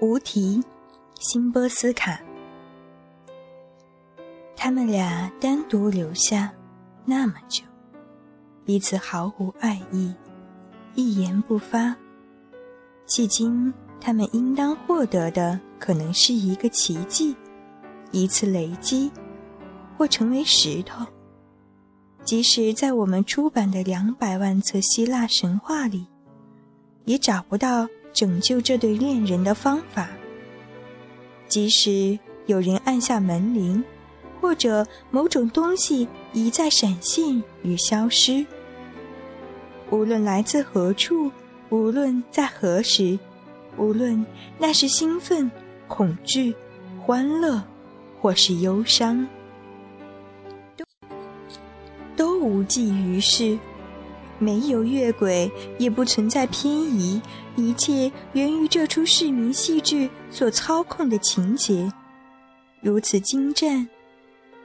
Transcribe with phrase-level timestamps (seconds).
[0.00, 0.62] 无题，
[1.18, 2.20] 辛波斯卡。
[4.54, 6.52] 他们俩单独留下
[7.04, 7.64] 那么久，
[8.64, 10.14] 彼此毫无爱意，
[10.94, 11.96] 一言不发。
[13.06, 17.34] 迄今，他们应当获得的可能是一个奇迹，
[18.10, 19.10] 一次雷击，
[19.96, 21.06] 或成为石头。
[22.24, 26.06] 即使在我们出版的两百万册希腊神话里，
[27.04, 27.88] 也找不到。
[28.14, 30.08] 拯救这对恋人的方法，
[31.48, 32.16] 即使
[32.46, 33.82] 有人按下门铃，
[34.40, 38.46] 或者某种东西一再闪现与消失，
[39.90, 41.28] 无论来自何处，
[41.70, 43.18] 无论在何时，
[43.76, 44.24] 无论
[44.60, 45.50] 那是兴奋、
[45.88, 46.54] 恐惧、
[47.04, 47.60] 欢乐，
[48.20, 49.26] 或是忧伤，
[52.24, 53.58] 都无济于事。
[54.38, 57.20] 没有越轨，也不存在偏移，
[57.54, 61.92] 一切源于这出市民戏剧所操控的情节，
[62.80, 63.86] 如此精湛。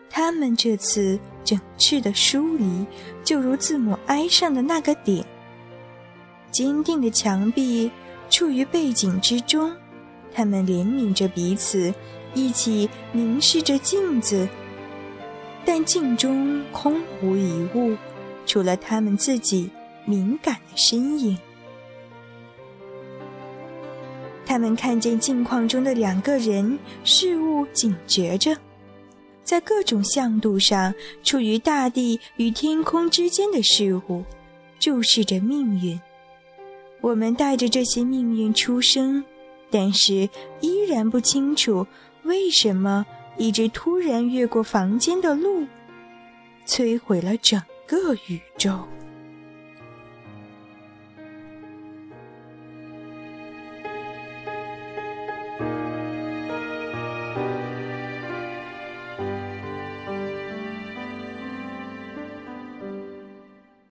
[0.10, 2.86] 他们这次整饬的疏离，
[3.26, 5.26] 就如字母 I 上的那个点。
[6.52, 7.92] 坚定的墙壁
[8.30, 9.76] 处于背景之中，
[10.34, 11.94] 他们怜悯着彼此，
[12.34, 14.48] 一起凝视着镜子，
[15.66, 17.96] 但镜中空无一物。
[18.46, 19.70] 除了他们自己
[20.06, 21.38] 敏感的身影，
[24.44, 28.58] 他们看见镜框中的两个人事物，警觉着，
[29.44, 30.92] 在各种向度上
[31.24, 34.24] 处于大地与天空之间的事物，
[34.80, 36.00] 注视着命运。
[37.02, 39.24] 我们带着这些命运出生，
[39.70, 40.28] 但是
[40.62, 41.86] 依然不清楚
[42.24, 43.06] 为什么
[43.40, 45.66] 一只突然越过房间的鹿，
[46.68, 47.60] 摧毁了整。
[47.90, 48.88] 个宇宙。